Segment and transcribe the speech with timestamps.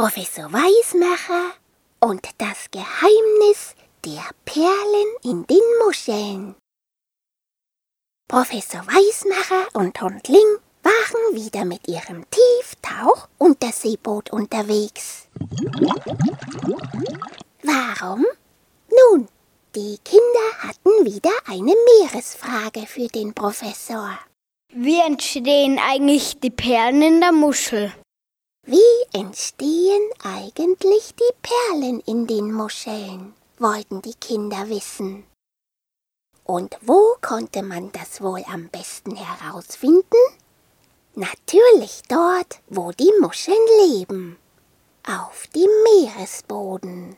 [0.00, 1.54] Professor Weismacher
[1.98, 6.54] und das Geheimnis der Perlen in den Muscheln.
[8.28, 15.26] Professor Weismacher und Hundling waren wieder mit ihrem Tieftauch-Unterseeboot unterwegs.
[17.64, 18.24] Warum?
[19.10, 19.26] Nun,
[19.74, 24.16] die Kinder hatten wieder eine Meeresfrage für den Professor.
[24.72, 27.92] Wie entstehen eigentlich die Perlen in der Muschel?
[28.70, 33.32] Wie entstehen eigentlich die Perlen in den Muscheln?
[33.56, 35.24] wollten die Kinder wissen.
[36.44, 40.18] Und wo konnte man das wohl am besten herausfinden?
[41.14, 44.38] Natürlich dort, wo die Muscheln leben,
[45.06, 47.16] auf dem Meeresboden.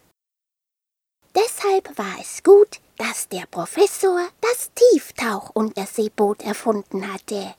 [1.35, 7.57] Deshalb war es gut, dass der Professor das Tieftauchunterseeboot erfunden hatte.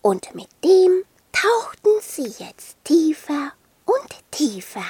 [0.00, 1.04] Und mit dem
[1.40, 3.52] tauchten sie jetzt tiefer
[3.86, 4.84] und tiefer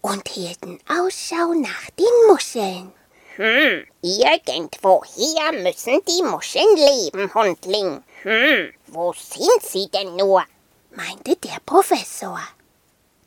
[0.00, 2.92] und hielten Ausschau nach den Muscheln.
[3.36, 8.02] Hm, irgendwoher müssen die Muscheln leben, Hundling.
[8.22, 10.44] Hm, wo sind sie denn nur?
[10.90, 12.40] meinte der Professor.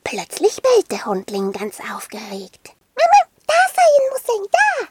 [0.03, 2.71] Plötzlich bellte Hundling ganz aufgeregt.
[2.95, 4.87] Mama, da seien Muscheln, da!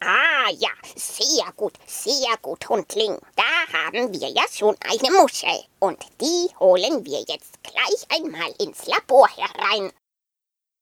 [0.00, 3.18] Ah ja, sehr gut, sehr gut, Hundling.
[3.36, 5.62] Da haben wir ja schon eine Muschel.
[5.80, 9.92] Und die holen wir jetzt gleich einmal ins Labor herein.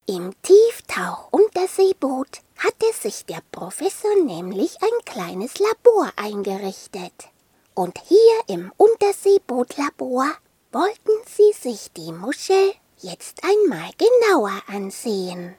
[0.06, 7.30] Im Tieftauch-Unterseeboot hatte sich der Professor nämlich ein kleines Labor eingerichtet.
[7.74, 10.32] Und hier im Unterseebootlabor
[10.70, 15.56] wollten sie sich die Muschel jetzt einmal genauer ansehen.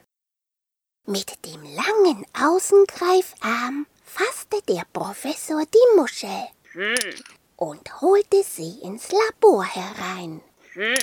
[1.06, 6.96] Mit dem langen Außengreifarm fasste der Professor die Muschel Hm,
[7.58, 10.42] und holte sie ins Labor herein.
[10.74, 10.96] hm.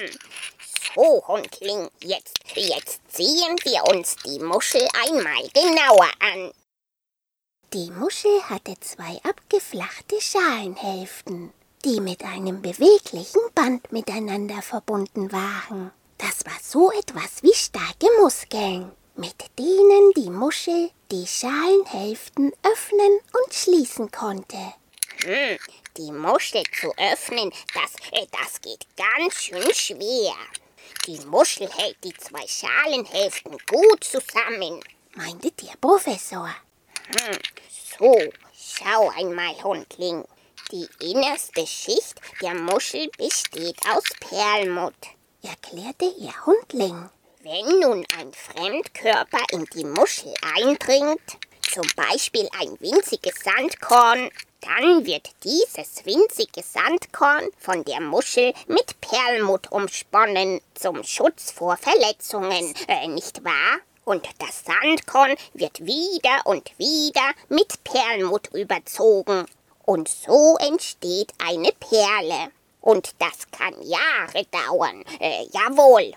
[0.94, 6.52] So, Hundling, jetzt, jetzt sehen wir uns die Muschel einmal genauer an.
[7.72, 11.52] Die Muschel hatte zwei abgeflachte Schalenhälften,
[11.84, 15.90] die mit einem beweglichen Band miteinander verbunden waren.
[16.18, 23.54] Das war so etwas wie starke Muskeln, mit denen die Muschel die Schalenhälften öffnen und
[23.54, 24.74] schließen konnte.
[25.22, 25.58] Hm,
[25.96, 30.34] die Muschel zu öffnen, das, äh, das geht ganz schön schwer.
[31.06, 34.80] Die Muschel hält die zwei Schalenhälften gut zusammen.
[35.14, 36.48] meinte der Professor.
[37.08, 37.38] Hm,
[37.98, 38.20] so,
[38.52, 40.24] schau einmal, Hundling.
[40.72, 44.94] Die innerste Schicht der Muschel besteht aus Perlmutt.
[45.42, 47.10] erklärte ihr Hundling.
[47.46, 51.20] Wenn nun ein Fremdkörper in die Muschel eindringt,
[51.74, 54.30] zum Beispiel ein winziges Sandkorn,
[54.62, 62.74] dann wird dieses winzige Sandkorn von der Muschel mit Perlmutt umsponnen, zum Schutz vor Verletzungen,
[62.88, 63.80] äh, nicht wahr?
[64.06, 69.44] Und das Sandkorn wird wieder und wieder mit Perlmutt überzogen.
[69.84, 72.50] Und so entsteht eine Perle.
[72.80, 75.04] Und das kann Jahre dauern.
[75.20, 76.14] Äh, jawohl.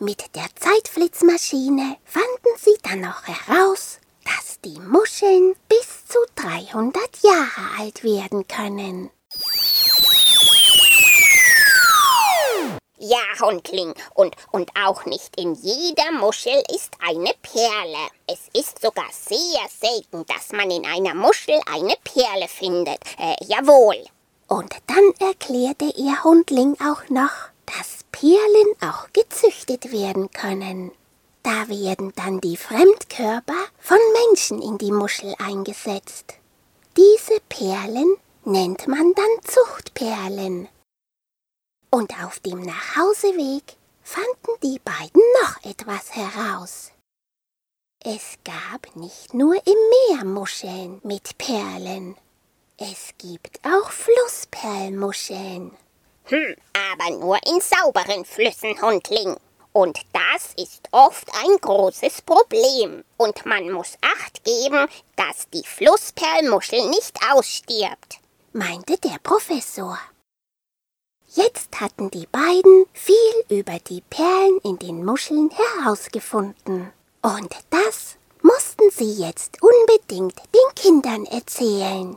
[0.00, 7.80] Mit der Zeitflitzmaschine fanden sie dann noch heraus, dass die Muscheln bis zu 300 Jahre
[7.80, 9.10] alt werden können.
[12.96, 18.08] Ja, Hundling, und, und auch nicht in jeder Muschel ist eine Perle.
[18.28, 23.00] Es ist sogar sehr selten, dass man in einer Muschel eine Perle findet.
[23.18, 24.04] Äh, jawohl.
[24.46, 27.32] Und dann erklärte ihr Hundling auch noch,
[27.66, 30.90] dass Perlen auch gezüchtet werden können.
[31.44, 36.34] Da werden dann die Fremdkörper von Menschen in die Muschel eingesetzt.
[36.96, 40.68] Diese Perlen nennt man dann Zuchtperlen.
[41.90, 43.62] Und auf dem Nachhauseweg
[44.02, 46.90] fanden die beiden noch etwas heraus.
[48.02, 52.16] Es gab nicht nur im Meer Muscheln mit Perlen.
[52.78, 55.70] Es gibt auch Flussperlmuscheln.
[56.28, 59.36] Hm, aber nur in sauberen Flüssen, Hundling.
[59.72, 63.04] Und das ist oft ein großes Problem.
[63.16, 68.18] Und man muss Acht geben, dass die Flussperlmuschel nicht ausstirbt.
[68.52, 69.98] meinte der Professor.
[71.34, 76.92] Jetzt hatten die beiden viel über die Perlen in den Muscheln herausgefunden.
[77.22, 82.16] Und das mussten sie jetzt unbedingt den Kindern erzählen.